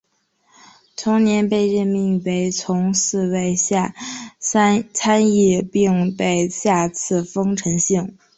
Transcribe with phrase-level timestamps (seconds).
[0.95, 3.93] 同年被任命为从四位下
[4.39, 4.83] 参
[5.31, 8.17] 议并被下赐丰臣姓。